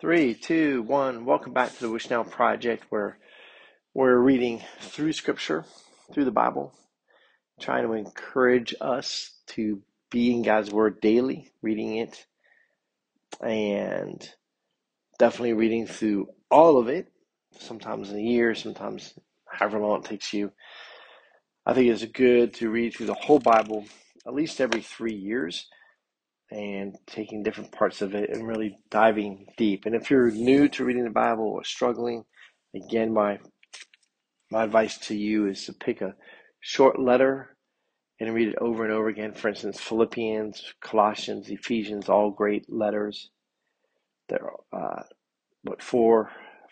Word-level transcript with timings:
Three, 0.00 0.32
two, 0.32 0.80
one. 0.84 1.26
Welcome 1.26 1.52
back 1.52 1.74
to 1.74 1.80
the 1.80 1.90
Wish 1.90 2.08
Now 2.08 2.22
Project, 2.22 2.86
where 2.88 3.18
we're 3.92 4.16
reading 4.16 4.62
through 4.80 5.12
Scripture, 5.12 5.66
through 6.14 6.24
the 6.24 6.30
Bible, 6.30 6.72
trying 7.60 7.86
to 7.86 7.92
encourage 7.92 8.74
us 8.80 9.32
to 9.48 9.82
be 10.10 10.32
in 10.32 10.40
God's 10.40 10.70
Word 10.70 11.02
daily, 11.02 11.52
reading 11.60 11.98
it, 11.98 12.24
and 13.42 14.26
definitely 15.18 15.52
reading 15.52 15.86
through 15.86 16.28
all 16.50 16.78
of 16.78 16.88
it, 16.88 17.12
sometimes 17.58 18.10
in 18.10 18.16
a 18.16 18.22
year, 18.22 18.54
sometimes 18.54 19.12
however 19.44 19.78
long 19.80 19.98
it 19.98 20.06
takes 20.06 20.32
you. 20.32 20.50
I 21.66 21.74
think 21.74 21.90
it's 21.90 22.06
good 22.06 22.54
to 22.54 22.70
read 22.70 22.94
through 22.94 23.08
the 23.08 23.12
whole 23.12 23.38
Bible 23.38 23.84
at 24.26 24.32
least 24.32 24.62
every 24.62 24.80
three 24.80 25.14
years 25.14 25.66
and 26.50 26.96
taking 27.06 27.42
different 27.42 27.72
parts 27.72 28.02
of 28.02 28.14
it 28.14 28.30
and 28.30 28.46
really 28.46 28.76
diving 28.90 29.46
deep. 29.56 29.86
And 29.86 29.94
if 29.94 30.10
you're 30.10 30.30
new 30.30 30.68
to 30.70 30.84
reading 30.84 31.04
the 31.04 31.10
Bible 31.10 31.44
or 31.44 31.64
struggling, 31.64 32.24
again, 32.74 33.12
my 33.12 33.38
my 34.50 34.64
advice 34.64 34.98
to 34.98 35.14
you 35.14 35.46
is 35.46 35.64
to 35.66 35.72
pick 35.72 36.00
a 36.00 36.14
short 36.60 36.98
letter 36.98 37.56
and 38.18 38.34
read 38.34 38.48
it 38.48 38.58
over 38.60 38.84
and 38.84 38.92
over 38.92 39.08
again. 39.08 39.32
For 39.32 39.48
instance, 39.48 39.80
Philippians, 39.80 40.74
Colossians, 40.80 41.48
Ephesians, 41.48 42.08
all 42.08 42.30
great 42.30 42.70
letters. 42.70 43.30
They're 44.28 44.50
uh, 44.72 45.02
what 45.62 45.82
four, 45.82 46.30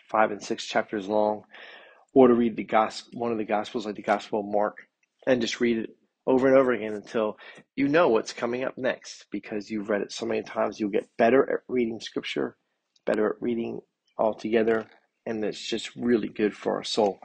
five, 0.09 0.31
and 0.31 0.43
six 0.43 0.65
chapters 0.65 1.07
long. 1.07 1.43
Or 2.13 2.27
to 2.27 2.33
read 2.33 2.55
the 2.55 2.63
gospel, 2.63 3.19
one 3.19 3.31
of 3.31 3.37
the 3.37 3.45
gospels, 3.45 3.85
like 3.85 3.95
the 3.95 4.01
Gospel 4.01 4.39
of 4.39 4.47
Mark, 4.47 4.77
and 5.27 5.41
just 5.41 5.61
read 5.61 5.77
it 5.77 5.89
over 6.29 6.47
and 6.47 6.55
over 6.55 6.71
again 6.71 6.93
until 6.93 7.37
you 7.75 7.87
know 7.87 8.07
what's 8.07 8.33
coming 8.33 8.63
up 8.63 8.77
next 8.77 9.25
because 9.31 9.71
you've 9.71 9.89
read 9.89 10.03
it 10.03 10.11
so 10.11 10.27
many 10.27 10.43
times. 10.43 10.79
You'll 10.79 10.91
get 10.91 11.09
better 11.17 11.41
at 11.51 11.61
reading 11.67 11.99
scripture, 11.99 12.55
better 13.07 13.31
at 13.31 13.41
reading 13.41 13.79
altogether, 14.15 14.85
and 15.25 15.43
it's 15.43 15.67
just 15.67 15.89
really 15.95 16.29
good 16.29 16.53
for 16.55 16.75
our 16.75 16.83
soul. 16.83 17.19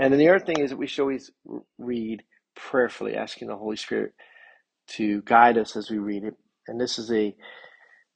And 0.00 0.12
then 0.12 0.18
the 0.18 0.28
other 0.28 0.44
thing 0.44 0.58
is 0.58 0.70
that 0.70 0.76
we 0.76 0.88
should 0.88 1.02
always 1.02 1.30
read 1.78 2.24
prayerfully, 2.56 3.14
asking 3.14 3.46
the 3.46 3.56
Holy 3.56 3.76
Spirit 3.76 4.12
to 4.88 5.22
guide 5.22 5.56
us 5.56 5.76
as 5.76 5.88
we 5.88 5.98
read 5.98 6.24
it. 6.24 6.34
And 6.66 6.80
this 6.80 6.98
is 6.98 7.12
a 7.12 7.34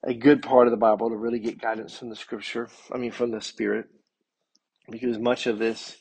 a 0.05 0.15
good 0.15 0.43
part 0.43 0.67
of 0.67 0.73
the 0.73 0.79
Bible 0.79 1.11
to 1.11 1.17
really 1.17 1.39
get 1.39 1.61
guidance 1.61 1.97
from 1.97 2.09
the 2.09 2.17
scripture, 2.17 2.69
I 2.93 2.99
mean 2.99 3.13
from 3.13 3.31
the 3.31 3.41
Spirit, 3.41 3.87
because 4.91 5.19
much 5.19 5.47
of 5.47 5.61
this 5.61 5.99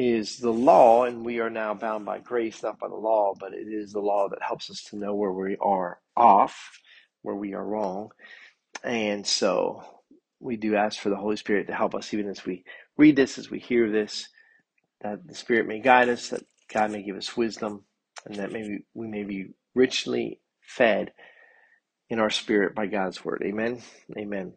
is 0.00 0.38
the 0.38 0.52
law, 0.52 1.04
and 1.04 1.24
we 1.24 1.40
are 1.40 1.50
now 1.50 1.74
bound 1.74 2.06
by 2.06 2.20
grace, 2.20 2.62
not 2.62 2.78
by 2.80 2.88
the 2.88 2.96
law, 2.96 3.34
but 3.38 3.54
it 3.54 3.68
is 3.68 3.92
the 3.92 4.00
law 4.00 4.28
that 4.30 4.42
helps 4.42 4.70
us 4.70 4.84
to 4.90 4.96
know 4.96 5.14
where 5.14 5.32
we 5.32 5.56
are 5.60 6.00
off, 6.16 6.80
where 7.22 7.36
we 7.36 7.54
are 7.54 7.64
wrong. 7.64 8.10
And 8.84 9.26
so 9.26 9.84
we 10.40 10.56
do 10.56 10.76
ask 10.76 10.98
for 11.00 11.10
the 11.10 11.16
Holy 11.16 11.36
Spirit 11.36 11.68
to 11.68 11.74
help 11.74 11.94
us 11.94 12.14
even 12.14 12.28
as 12.28 12.44
we 12.46 12.64
read 12.98 13.16
this, 13.16 13.38
as 13.38 13.50
we 13.50 13.60
hear 13.60 13.90
this, 13.90 14.28
that 15.02 15.26
the 15.26 15.34
Spirit 15.34 15.68
may 15.68 15.80
guide 15.80 16.08
us, 16.08 16.30
that 16.30 16.44
God 16.72 16.92
may 16.92 17.02
give 17.02 17.16
us 17.16 17.36
wisdom, 17.36 17.84
and 18.26 18.36
that 18.36 18.52
maybe 18.52 18.86
we 18.94 19.08
may 19.08 19.24
be 19.24 19.48
richly 19.74 20.40
fed 20.62 21.12
in 22.10 22.18
our 22.20 22.30
spirit 22.30 22.74
by 22.74 22.86
God's 22.86 23.24
word. 23.24 23.42
Amen. 23.44 23.82
Amen. 24.16 24.52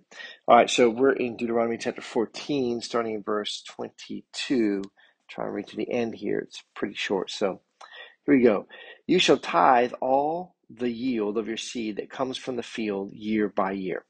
All 0.47 0.57
right, 0.57 0.69
so 0.69 0.89
we're 0.89 1.13
in 1.13 1.37
Deuteronomy 1.37 1.77
chapter 1.77 2.01
14, 2.01 2.81
starting 2.81 3.15
in 3.15 3.23
verse 3.23 3.63
22. 3.69 4.83
Try 5.29 5.45
and 5.45 5.53
read 5.53 5.67
to 5.67 5.75
the 5.75 5.91
end 5.91 6.15
here. 6.15 6.39
It's 6.39 6.63
pretty 6.75 6.95
short. 6.95 7.31
So 7.31 7.61
here 8.25 8.35
we 8.35 8.43
go. 8.43 8.67
You 9.07 9.19
shall 9.19 9.37
tithe 9.37 9.93
all 10.01 10.55
the 10.69 10.91
yield 10.91 11.37
of 11.37 11.47
your 11.47 11.57
seed 11.57 11.97
that 11.97 12.09
comes 12.09 12.37
from 12.37 12.55
the 12.55 12.63
field 12.63 13.11
year 13.13 13.49
by 13.49 13.73
year. 13.73 14.05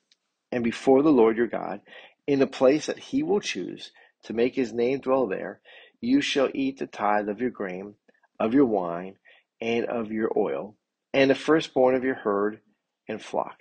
And 0.52 0.64
before 0.64 1.02
the 1.02 1.12
Lord 1.12 1.38
your 1.38 1.48
God, 1.48 1.82
in 2.28 2.40
the 2.40 2.48
place 2.48 2.86
that 2.86 3.00
he 3.00 3.24
will 3.24 3.40
choose 3.40 3.92
to 4.26 4.34
make 4.34 4.56
his 4.56 4.72
name 4.72 5.00
dwell 5.00 5.28
there, 5.28 5.62
you 6.00 6.22
shall 6.22 6.50
eat 6.54 6.80
the 6.80 6.88
tithe 6.88 7.28
of 7.28 7.42
your 7.42 7.50
grain, 7.50 7.96
of 8.40 8.54
your 8.54 8.66
wine, 8.66 9.16
and 9.60 9.86
of 9.86 10.12
your 10.12 10.32
oil, 10.38 10.76
and 11.14 11.30
the 11.30 11.36
firstborn 11.36 11.96
of 11.96 12.04
your 12.04 12.16
herd 12.16 12.60
and 13.08 13.22
flock, 13.22 13.58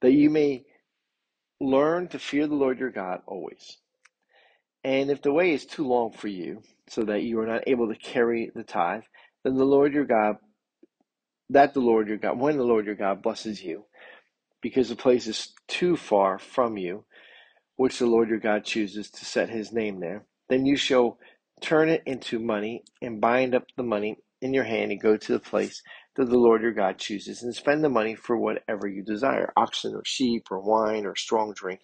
that 0.00 0.12
you 0.12 0.30
may 0.30 0.64
learn 1.60 2.08
to 2.08 2.18
fear 2.18 2.46
the 2.46 2.54
Lord 2.54 2.78
your 2.78 2.90
God 2.90 3.22
always. 3.26 3.78
And 4.88 5.10
if 5.10 5.20
the 5.20 5.34
way 5.34 5.52
is 5.52 5.66
too 5.66 5.86
long 5.86 6.12
for 6.12 6.28
you, 6.28 6.62
so 6.88 7.02
that 7.02 7.22
you 7.22 7.38
are 7.40 7.46
not 7.46 7.64
able 7.66 7.88
to 7.92 7.94
carry 7.94 8.50
the 8.54 8.62
tithe, 8.62 9.02
then 9.44 9.54
the 9.56 9.64
Lord 9.66 9.92
your 9.92 10.06
God, 10.06 10.36
that 11.50 11.74
the 11.74 11.80
Lord 11.80 12.08
your 12.08 12.16
God, 12.16 12.40
when 12.40 12.56
the 12.56 12.64
Lord 12.64 12.86
your 12.86 12.94
God 12.94 13.22
blesses 13.22 13.62
you, 13.62 13.84
because 14.62 14.88
the 14.88 14.96
place 14.96 15.26
is 15.26 15.52
too 15.66 15.94
far 15.94 16.38
from 16.38 16.78
you, 16.78 17.04
which 17.76 17.98
the 17.98 18.06
Lord 18.06 18.30
your 18.30 18.38
God 18.38 18.64
chooses 18.64 19.10
to 19.10 19.26
set 19.26 19.50
his 19.50 19.74
name 19.74 20.00
there, 20.00 20.24
then 20.48 20.64
you 20.64 20.74
shall 20.74 21.18
turn 21.60 21.90
it 21.90 22.02
into 22.06 22.38
money 22.38 22.82
and 23.02 23.20
bind 23.20 23.54
up 23.54 23.64
the 23.76 23.82
money 23.82 24.16
in 24.40 24.54
your 24.54 24.64
hand 24.64 24.90
and 24.90 25.02
go 25.02 25.18
to 25.18 25.32
the 25.34 25.38
place 25.38 25.82
that 26.16 26.30
the 26.30 26.38
Lord 26.38 26.62
your 26.62 26.72
God 26.72 26.96
chooses 26.96 27.42
and 27.42 27.54
spend 27.54 27.84
the 27.84 27.90
money 27.90 28.14
for 28.14 28.38
whatever 28.38 28.88
you 28.88 29.02
desire 29.02 29.52
oxen 29.54 29.94
or 29.94 30.02
sheep 30.06 30.44
or 30.50 30.60
wine 30.60 31.04
or 31.04 31.14
strong 31.14 31.52
drink, 31.54 31.80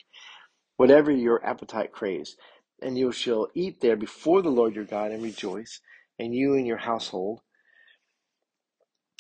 whatever 0.79 1.11
your 1.11 1.45
appetite 1.45 1.93
craves 1.93 2.35
and 2.83 2.99
you 2.99 3.13
shall 3.13 3.49
eat 3.55 3.81
there 3.81 3.97
before 3.97 4.43
the 4.43 4.51
Lord 4.51 4.75
your 4.75 4.85
God 4.85 5.11
and 5.11 5.23
rejoice, 5.23 5.81
and 6.19 6.35
you 6.35 6.55
and 6.55 6.67
your 6.67 6.79
household. 6.79 7.41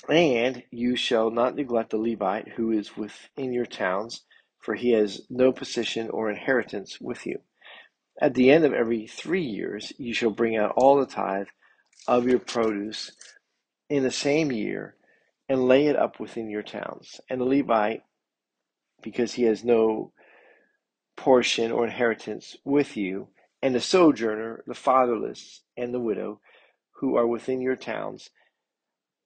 And 0.08 0.62
you 0.70 0.96
shall 0.96 1.30
not 1.30 1.54
neglect 1.54 1.90
the 1.90 1.96
Levite 1.96 2.48
who 2.48 2.70
is 2.70 2.96
within 2.96 3.52
your 3.52 3.66
towns, 3.66 4.22
for 4.58 4.74
he 4.74 4.92
has 4.92 5.22
no 5.30 5.52
possession 5.52 6.10
or 6.10 6.30
inheritance 6.30 7.00
with 7.00 7.26
you. 7.26 7.40
At 8.20 8.34
the 8.34 8.50
end 8.50 8.64
of 8.64 8.72
every 8.72 9.06
three 9.06 9.44
years, 9.44 9.92
you 9.98 10.14
shall 10.14 10.30
bring 10.30 10.56
out 10.56 10.74
all 10.76 10.98
the 10.98 11.06
tithe 11.06 11.48
of 12.06 12.26
your 12.26 12.38
produce 12.38 13.12
in 13.88 14.02
the 14.02 14.10
same 14.10 14.52
year 14.52 14.94
and 15.48 15.68
lay 15.68 15.86
it 15.86 15.96
up 15.96 16.20
within 16.20 16.48
your 16.48 16.62
towns. 16.62 17.20
And 17.28 17.40
the 17.40 17.44
Levite, 17.44 18.02
because 19.02 19.34
he 19.34 19.44
has 19.44 19.64
no 19.64 20.12
portion 21.16 21.72
or 21.72 21.84
inheritance 21.84 22.56
with 22.64 22.96
you, 22.96 23.28
and 23.64 23.74
the 23.74 23.80
sojourner, 23.80 24.62
the 24.66 24.74
fatherless, 24.74 25.62
and 25.74 25.94
the 25.94 25.98
widow, 25.98 26.38
who 27.00 27.16
are 27.16 27.26
within 27.26 27.62
your 27.62 27.76
towns, 27.76 28.28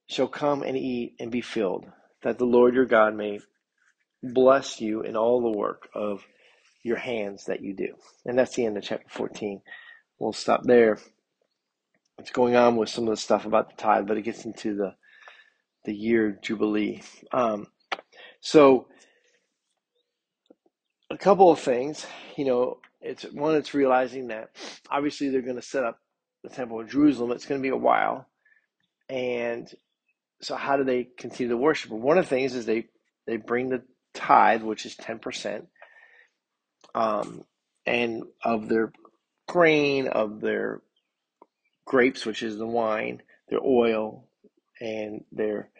shall 0.08 0.28
come 0.28 0.62
and 0.62 0.76
eat 0.76 1.16
and 1.18 1.32
be 1.32 1.40
filled, 1.40 1.86
that 2.22 2.38
the 2.38 2.44
Lord 2.44 2.76
your 2.76 2.86
God 2.86 3.16
may 3.16 3.40
bless 4.22 4.80
you 4.80 5.02
in 5.02 5.16
all 5.16 5.42
the 5.42 5.58
work 5.58 5.88
of 5.92 6.24
your 6.84 6.98
hands 6.98 7.46
that 7.46 7.62
you 7.62 7.74
do. 7.74 7.96
And 8.24 8.38
that's 8.38 8.54
the 8.54 8.64
end 8.64 8.76
of 8.76 8.84
chapter 8.84 9.08
14. 9.08 9.60
We'll 10.20 10.32
stop 10.32 10.62
there. 10.62 11.00
It's 12.20 12.30
going 12.30 12.54
on 12.54 12.76
with 12.76 12.90
some 12.90 13.08
of 13.08 13.10
the 13.10 13.16
stuff 13.16 13.44
about 13.44 13.70
the 13.70 13.82
tithe, 13.82 14.06
but 14.06 14.18
it 14.18 14.22
gets 14.22 14.44
into 14.44 14.76
the 14.76 14.94
the 15.84 15.94
year 15.94 16.38
jubilee. 16.40 17.02
Um, 17.32 17.66
so 18.40 18.86
a 21.10 21.18
couple 21.18 21.50
of 21.50 21.58
things, 21.58 22.06
you 22.36 22.44
know, 22.44 22.78
it's 23.00 23.24
one, 23.24 23.54
it's 23.54 23.74
realizing 23.74 24.28
that 24.28 24.50
obviously 24.90 25.28
they're 25.28 25.42
going 25.42 25.56
to 25.56 25.62
set 25.62 25.84
up 25.84 25.98
the 26.42 26.50
temple 26.50 26.80
in 26.80 26.88
Jerusalem. 26.88 27.32
It's 27.32 27.46
going 27.46 27.60
to 27.60 27.62
be 27.62 27.68
a 27.68 27.76
while, 27.76 28.26
and 29.08 29.68
so 30.40 30.56
how 30.56 30.76
do 30.76 30.84
they 30.84 31.08
continue 31.16 31.50
to 31.50 31.56
worship? 31.56 31.90
One 31.90 32.18
of 32.18 32.24
the 32.24 32.28
things 32.28 32.54
is 32.54 32.66
they 32.66 32.86
they 33.26 33.36
bring 33.36 33.68
the 33.68 33.82
tithe, 34.14 34.62
which 34.62 34.86
is 34.86 34.96
ten 34.96 35.18
percent, 35.18 35.68
um, 36.94 37.44
and 37.86 38.24
of 38.44 38.68
their 38.68 38.92
grain, 39.46 40.08
of 40.08 40.40
their 40.40 40.82
grapes, 41.86 42.26
which 42.26 42.42
is 42.42 42.58
the 42.58 42.66
wine, 42.66 43.22
their 43.48 43.60
oil, 43.64 44.28
and 44.80 45.24
their 45.32 45.70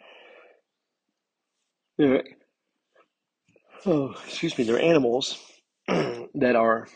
their 1.97 2.23
oh, 3.85 4.15
excuse 4.25 4.57
me, 4.57 4.63
their 4.63 4.81
animals 4.81 5.37
that 5.87 6.55
are 6.55 6.87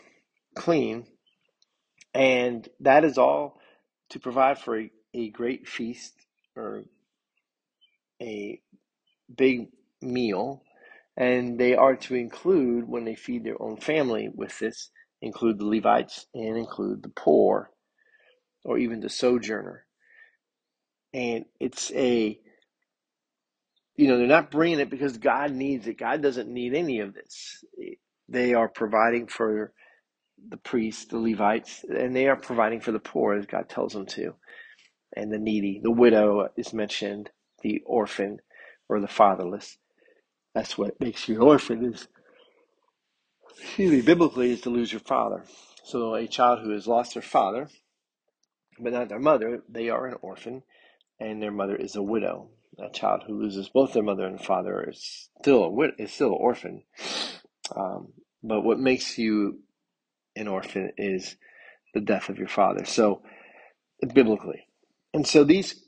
clean 0.54 1.06
And 2.14 2.68
that 2.80 3.04
is 3.04 3.18
all 3.18 3.60
to 4.10 4.20
provide 4.20 4.58
for 4.60 4.80
a, 4.80 4.92
a 5.14 5.30
great 5.30 5.68
feast 5.68 6.14
or 6.56 6.84
a 8.22 8.60
big 9.34 9.68
meal. 10.02 10.62
And 11.16 11.58
they 11.60 11.76
are 11.76 11.96
to 11.96 12.16
include, 12.16 12.88
when 12.88 13.04
they 13.04 13.16
feed 13.16 13.44
their 13.44 13.60
own 13.62 13.78
family 13.78 14.30
with 14.34 14.58
this, 14.58 14.90
include 15.22 15.58
the 15.58 15.66
Levites 15.66 16.26
and 16.34 16.58
include 16.58 17.02
the 17.02 17.10
poor 17.10 17.70
or 18.64 18.78
even 18.78 19.00
the 19.00 19.10
sojourner. 19.10 19.86
And 21.14 21.46
it's 21.60 21.92
a, 21.92 22.40
you 23.96 24.08
know, 24.08 24.18
they're 24.18 24.26
not 24.26 24.50
bringing 24.50 24.80
it 24.80 24.90
because 24.90 25.18
God 25.18 25.52
needs 25.52 25.86
it. 25.88 25.98
God 25.98 26.22
doesn't 26.22 26.48
need 26.48 26.74
any 26.74 27.00
of 27.00 27.14
this. 27.14 27.64
They 28.28 28.54
are 28.54 28.68
providing 28.68 29.28
for 29.28 29.72
the 30.48 30.56
priests, 30.58 31.06
the 31.06 31.18
Levites, 31.18 31.84
and 31.84 32.14
they 32.14 32.28
are 32.28 32.36
providing 32.36 32.80
for 32.80 32.92
the 32.92 32.98
poor 33.00 33.34
as 33.34 33.46
God 33.46 33.68
tells 33.68 33.92
them 33.94 34.06
to, 34.06 34.34
and 35.16 35.32
the 35.32 35.38
needy. 35.38 35.80
The 35.82 35.90
widow 35.90 36.48
is 36.56 36.72
mentioned, 36.72 37.30
the 37.62 37.82
orphan 37.86 38.40
or 38.88 39.00
the 39.00 39.08
fatherless. 39.08 39.78
That's 40.54 40.78
what 40.78 41.00
makes 41.00 41.28
you 41.28 41.36
an 41.36 41.42
orphan 41.42 41.84
is 41.84 42.08
excuse 43.60 43.90
me, 43.90 44.02
biblically 44.02 44.52
is 44.52 44.60
to 44.62 44.70
lose 44.70 44.92
your 44.92 45.00
father. 45.00 45.44
So 45.84 46.14
a 46.14 46.26
child 46.26 46.60
who 46.60 46.70
has 46.70 46.86
lost 46.86 47.14
their 47.14 47.22
father, 47.22 47.68
but 48.80 48.92
not 48.92 49.08
their 49.08 49.18
mother, 49.18 49.62
they 49.68 49.88
are 49.90 50.06
an 50.06 50.16
orphan, 50.22 50.62
and 51.20 51.42
their 51.42 51.52
mother 51.52 51.76
is 51.76 51.96
a 51.96 52.02
widow. 52.02 52.50
A 52.78 52.90
child 52.90 53.24
who 53.26 53.40
loses 53.40 53.68
both 53.68 53.92
their 53.92 54.02
mother 54.02 54.26
and 54.26 54.40
father 54.40 54.88
is 54.88 55.28
still 55.40 55.64
a 55.64 55.70
wid- 55.70 55.94
is 55.98 56.12
still 56.12 56.28
an 56.28 56.38
orphan. 56.40 56.84
Um, 57.74 58.14
but 58.42 58.62
what 58.62 58.78
makes 58.80 59.18
you 59.18 59.60
an 60.36 60.48
orphan 60.48 60.92
is 60.98 61.36
the 61.94 62.00
death 62.00 62.28
of 62.28 62.38
your 62.38 62.48
father. 62.48 62.84
So 62.84 63.22
biblically, 64.14 64.66
and 65.12 65.26
so 65.26 65.44
these 65.44 65.82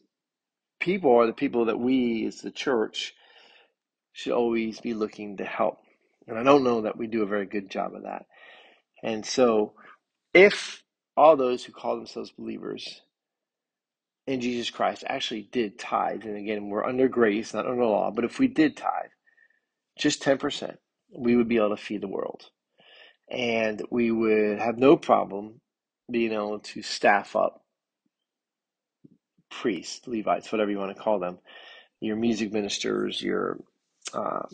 people 0.80 1.14
are 1.16 1.26
the 1.26 1.32
people 1.32 1.66
that 1.66 1.78
we 1.78 2.26
as 2.26 2.40
the 2.40 2.50
church 2.50 3.14
should 4.12 4.32
always 4.32 4.80
be 4.80 4.94
looking 4.94 5.36
to 5.36 5.44
help. 5.44 5.78
And 6.26 6.38
I 6.38 6.42
don't 6.42 6.64
know 6.64 6.82
that 6.82 6.96
we 6.96 7.06
do 7.06 7.22
a 7.22 7.26
very 7.26 7.46
good 7.46 7.70
job 7.70 7.94
of 7.94 8.02
that. 8.04 8.26
And 9.02 9.24
so, 9.24 9.74
if 10.34 10.82
all 11.16 11.36
those 11.36 11.64
who 11.64 11.72
call 11.72 11.96
themselves 11.96 12.32
believers 12.32 13.02
in 14.26 14.40
Jesus 14.40 14.70
Christ 14.70 15.04
actually 15.06 15.48
did 15.52 15.78
tithe, 15.78 16.24
and 16.24 16.36
again, 16.36 16.68
we're 16.68 16.84
under 16.84 17.08
grace, 17.08 17.54
not 17.54 17.66
under 17.66 17.84
law, 17.84 18.10
but 18.10 18.24
if 18.24 18.38
we 18.38 18.48
did 18.48 18.76
tithe, 18.76 19.10
just 19.98 20.22
10%, 20.22 20.76
we 21.16 21.36
would 21.36 21.48
be 21.48 21.56
able 21.56 21.70
to 21.70 21.76
feed 21.76 22.00
the 22.00 22.08
world. 22.08 22.50
And 23.30 23.82
we 23.90 24.10
would 24.10 24.58
have 24.58 24.78
no 24.78 24.96
problem 24.96 25.60
being 26.10 26.32
able 26.32 26.60
to 26.60 26.82
staff 26.82 27.36
up 27.36 27.62
priests, 29.50 30.06
Levites, 30.06 30.52
whatever 30.52 30.70
you 30.70 30.78
want 30.78 30.96
to 30.96 31.02
call 31.02 31.18
them, 31.18 31.38
your 32.00 32.16
music 32.16 32.52
ministers, 32.52 33.20
your 33.22 33.58
um, 34.14 34.48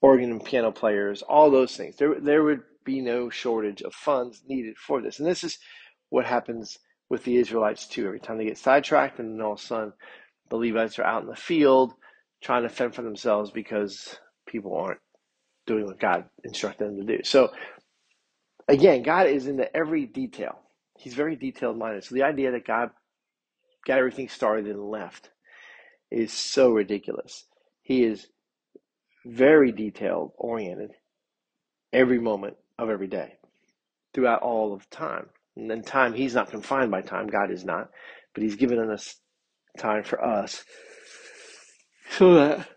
organ 0.00 0.30
and 0.30 0.44
piano 0.44 0.72
players, 0.72 1.22
all 1.22 1.50
those 1.50 1.76
things. 1.76 1.96
There, 1.96 2.20
there 2.20 2.42
would 2.42 2.62
be 2.84 3.00
no 3.00 3.30
shortage 3.30 3.82
of 3.82 3.94
funds 3.94 4.42
needed 4.48 4.76
for 4.78 5.00
this. 5.02 5.18
And 5.18 5.28
this 5.28 5.44
is 5.44 5.58
what 6.10 6.24
happens 6.24 6.78
with 7.10 7.24
the 7.24 7.36
Israelites 7.36 7.86
too. 7.86 8.06
Every 8.06 8.20
time 8.20 8.38
they 8.38 8.44
get 8.44 8.58
sidetracked, 8.58 9.18
and 9.18 9.34
then 9.38 9.44
all 9.44 9.54
of 9.54 9.60
a 9.60 9.62
sudden 9.62 9.92
the 10.50 10.56
Levites 10.56 10.98
are 10.98 11.04
out 11.04 11.22
in 11.22 11.28
the 11.28 11.36
field 11.36 11.94
trying 12.42 12.62
to 12.62 12.68
fend 12.68 12.94
for 12.94 13.02
themselves 13.02 13.50
because 13.50 14.16
people 14.46 14.76
aren't 14.76 15.00
doing 15.66 15.86
what 15.86 16.00
God 16.00 16.24
instructed 16.44 16.86
them 16.86 16.96
to 17.06 17.18
do. 17.18 17.22
So 17.24 17.50
again, 18.68 19.02
God 19.02 19.26
is 19.26 19.46
into 19.46 19.74
every 19.76 20.06
detail. 20.06 20.60
He's 20.98 21.14
very 21.14 21.36
detailed 21.36 21.78
minded. 21.78 22.04
So 22.04 22.14
the 22.14 22.24
idea 22.24 22.52
that 22.52 22.66
God 22.66 22.90
got 23.86 23.98
everything 23.98 24.28
started 24.28 24.66
and 24.66 24.90
left 24.90 25.30
is 26.10 26.32
so 26.32 26.70
ridiculous. 26.70 27.44
He 27.82 28.04
is 28.04 28.26
very 29.24 29.72
detailed 29.72 30.32
oriented 30.36 30.92
every 31.92 32.18
moment 32.18 32.56
of 32.78 32.90
every 32.90 33.08
day 33.08 33.34
throughout 34.14 34.42
all 34.42 34.72
of 34.74 34.88
time. 34.90 35.28
And 35.56 35.70
then 35.70 35.82
time, 35.82 36.14
he's 36.14 36.34
not 36.34 36.50
confined 36.50 36.90
by 36.90 37.02
time. 37.02 37.26
God 37.26 37.50
is 37.50 37.64
not. 37.64 37.90
But 38.34 38.42
he's 38.42 38.56
given 38.56 38.78
us 38.90 39.16
time 39.78 40.02
for 40.02 40.22
us 40.24 40.64
so 42.10 42.34
that 42.34 42.68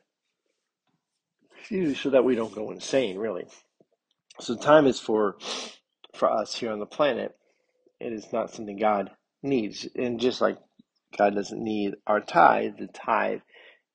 excuse 1.58 1.90
me, 1.90 1.96
so 1.96 2.10
that 2.12 2.24
we 2.24 2.36
don't 2.36 2.54
go 2.54 2.72
insane, 2.72 3.18
really. 3.18 3.46
So 4.40 4.56
time 4.56 4.88
is 4.88 5.00
for 5.00 5.38
for 6.14 6.32
us 6.32 6.56
here 6.56 6.72
on 6.72 6.80
the 6.80 6.86
planet. 6.86 7.36
It 8.00 8.14
is 8.14 8.32
not 8.34 8.52
something 8.52 8.78
God 8.78 9.12
needs. 9.44 9.88
And 9.96 10.20
just 10.20 10.42
like 10.42 10.58
God 11.18 11.36
doesn't 11.36 11.64
need 11.64 11.96
our 12.08 12.22
tithe, 12.22 12.78
the 12.80 12.88
tithe 12.88 13.42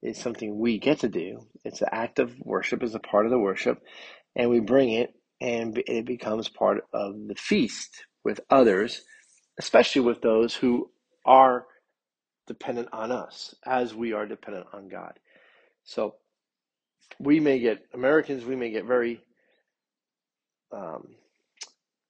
is 0.03 0.19
something 0.19 0.59
we 0.59 0.79
get 0.79 1.01
to 1.01 1.09
do. 1.09 1.47
It's 1.65 1.83
an 1.83 1.89
act 1.93 2.19
of 2.19 2.39
worship, 2.41 2.83
is 2.83 2.95
a 2.95 3.01
part 3.01 3.27
of 3.27 3.33
the 3.33 3.39
worship, 3.39 3.83
and 4.35 4.51
we 4.51 4.61
bring 4.61 4.93
it, 4.93 5.15
and 5.41 5.83
it 5.87 6.07
becomes 6.07 6.49
part 6.49 6.85
of 6.93 7.15
the 7.27 7.35
feast 7.35 8.05
with 8.25 8.41
others, 8.51 9.03
especially 9.59 10.03
with 10.03 10.21
those 10.23 10.55
who 10.55 10.91
are 11.25 11.67
dependent 12.47 12.89
on 12.93 13.11
us, 13.11 13.55
as 13.65 13.95
we 13.95 14.13
are 14.13 14.27
dependent 14.27 14.67
on 14.73 14.89
God. 14.89 15.19
So 15.85 16.15
we 17.19 17.41
may 17.41 17.59
get 17.59 17.87
Americans, 17.95 18.45
we 18.45 18.57
may 18.57 18.71
get 18.71 18.85
very 18.85 19.21
um, 20.73 21.15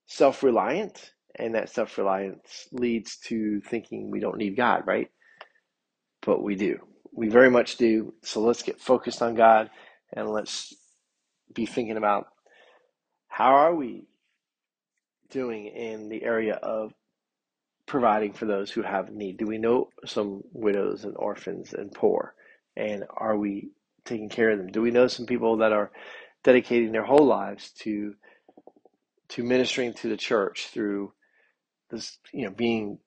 self-reliant, 0.07 1.13
and 1.35 1.55
that 1.55 1.69
self-reliance 1.69 2.69
leads 2.73 3.17
to 3.19 3.61
thinking 3.61 4.11
we 4.11 4.21
don't 4.21 4.39
need 4.39 4.57
God, 4.57 4.83
right? 4.87 5.11
But 6.23 6.43
we 6.43 6.55
do. 6.55 6.79
We 7.13 7.29
very 7.29 7.51
much 7.51 7.77
do. 7.77 8.15
So 8.23 8.41
let's 8.41 8.63
get 8.63 8.81
focused 8.81 9.23
on 9.23 9.35
God 9.35 9.71
and 10.13 10.29
let's 10.29 10.75
be 11.53 11.67
thinking 11.67 11.97
about 11.97 12.29
how 13.29 13.55
are 13.55 13.75
we 13.75 14.07
doing 15.31 15.67
in 15.67 16.09
the 16.09 16.23
area 16.23 16.55
of 16.55 16.93
providing 17.87 18.33
for 18.33 18.47
those 18.47 18.71
who 18.71 18.83
have 18.83 19.11
need? 19.11 19.39
Do 19.39 19.47
we 19.47 19.59
know 19.59 19.91
some 20.05 20.43
widows 20.53 21.05
and 21.05 21.17
orphans 21.17 21.73
and 21.73 21.93
poor? 21.93 22.35
And 22.77 23.05
are 23.17 23.37
we 23.37 23.71
taking 24.05 24.29
care 24.29 24.51
of 24.51 24.59
them? 24.59 24.69
Do 24.69 24.83
we 24.83 24.91
know 24.91 25.07
some 25.07 25.27
people 25.27 25.59
that 25.59 25.73
are 25.73 25.91
dedicating 26.45 26.93
their 26.93 27.05
whole 27.05 27.27
lives 27.27 27.71
to 27.81 28.15
to 29.31 29.43
ministering 29.43 29.95
to 29.95 30.09
the 30.09 30.17
church 30.17 30.69
through 30.73 31.13
this, 31.91 32.19
you 32.33 32.45
know, 32.45 32.51
being 32.51 32.99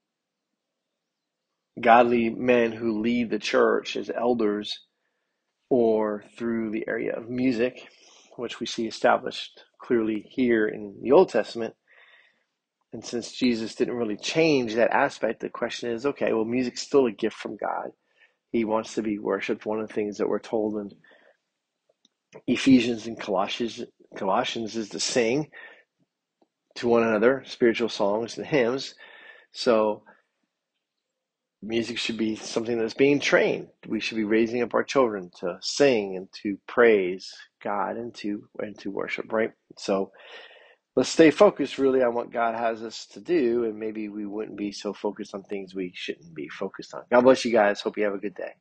godly 1.80 2.30
men 2.30 2.71
who 2.71 3.01
lead 3.01 3.30
the 3.30 3.39
church 3.39 3.95
as 3.95 4.10
elders 4.10 4.80
or 5.69 6.24
through 6.38 6.71
the 6.71 6.86
area 6.88 7.16
of 7.16 7.30
music, 7.30 7.88
which 8.36 8.60
we 8.60 8.66
see 8.66 8.88
established 8.88 9.63
clearly 9.80 10.25
here 10.30 10.68
in 10.68 10.98
the 11.01 11.12
Old 11.12 11.30
Testament. 11.30 11.75
And 12.92 13.06
since 13.06 13.31
Jesus 13.31 13.75
didn't 13.75 13.95
really 13.95 14.18
change 14.18 14.75
that 14.75 14.92
aspect, 14.92 15.42
the 15.42 15.50
question 15.50 15.92
is 15.92 16.06
okay, 16.06 16.33
well, 16.33 16.45
music's 16.45 16.81
still 16.81 17.06
a 17.06 17.12
gift 17.12 17.36
from 17.38 17.56
God. 17.56 17.92
He 18.51 18.65
wants 18.65 18.95
to 18.95 19.04
be 19.04 19.19
worshiped. 19.19 19.65
One 19.65 19.80
of 19.80 19.88
the 19.88 19.94
things 19.94 20.18
that 20.18 20.27
we're 20.27 20.39
told 20.39 20.75
in 20.77 20.92
Ephesians 22.48 23.06
and 23.06 23.19
Colossians, 23.19 23.83
Colossians 24.18 24.75
is 24.75 24.89
to 24.89 25.00
sing 25.00 25.50
to 26.75 26.88
one 26.88 27.04
another 27.04 27.44
spiritual 27.45 27.89
songs 27.89 28.38
and 28.38 28.48
hymns. 28.48 28.95
So 29.51 30.04
music 31.62 31.98
should 31.98 32.18
be 32.18 32.36
something 32.36 32.77
that's 32.77 32.94
being 32.94 33.19
trained. 33.19 33.68
We 33.88 34.00
should 34.00 34.18
be 34.18 34.24
raising 34.24 34.62
up 34.62 34.74
our 34.74 34.83
children 34.83 35.31
to 35.39 35.57
sing 35.62 36.16
and 36.16 36.27
to 36.44 36.57
praise 36.68 37.33
God 37.62 37.98
and 37.98 38.13
to 38.16 38.48
and 38.60 38.77
to 38.80 38.92
worship, 38.92 39.31
right? 39.33 39.51
So 39.77 40.12
let's 40.95 41.10
stay 41.10 41.31
focused 41.31 41.77
really 41.77 42.04
on 42.04 42.13
what 42.13 42.31
God 42.31 42.56
has 42.56 42.83
us 42.83 43.08
to 43.13 43.20
do, 43.20 43.65
and 43.65 43.77
maybe 43.77 44.10
we 44.10 44.25
wouldn't 44.25 44.58
be 44.58 44.72
so 44.72 44.94
focused 44.94 45.36
on 45.36 45.44
things 45.44 45.75
we 45.75 45.91
shouldn't 45.96 46.34
be 46.34 46.50
focused 46.50 46.94
on. 46.94 47.03
God 47.12 47.22
bless 47.22 47.46
you 47.46 47.51
guys. 47.51 47.82
Hope 47.82 47.98
you 47.98 48.05
have 48.05 48.13
a 48.13 48.20
good 48.20 48.36
day. 48.36 48.53